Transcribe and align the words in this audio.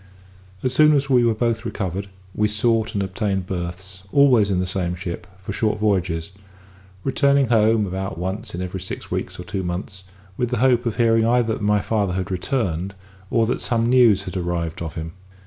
As 0.63 0.73
soon 0.73 0.95
as 0.95 1.11
we 1.11 1.23
were 1.23 1.35
both 1.35 1.63
recovered, 1.63 2.07
we 2.33 2.47
sought 2.47 2.95
and 2.95 3.03
obtained 3.03 3.45
berths, 3.45 4.01
always 4.11 4.49
in 4.49 4.59
the 4.59 4.65
same 4.65 4.95
ship, 4.95 5.27
for 5.37 5.53
short 5.53 5.77
voyages; 5.77 6.31
returning 7.03 7.49
home 7.49 7.85
about 7.85 8.17
once 8.17 8.55
in 8.55 8.63
every 8.63 8.81
six 8.81 9.11
weeks 9.11 9.39
or 9.39 9.43
two 9.43 9.61
months, 9.61 10.03
with 10.37 10.49
the 10.49 10.57
hope 10.57 10.87
of 10.87 10.95
hearing 10.97 11.27
either 11.27 11.53
that 11.53 11.61
my 11.61 11.81
father 11.81 12.13
had 12.13 12.31
returned, 12.31 12.95
or 13.29 13.45
that 13.45 13.61
some 13.61 13.85
news 13.85 14.23
had 14.23 14.35
arrived 14.35 14.81
of 14.81 14.95
him. 14.95 15.11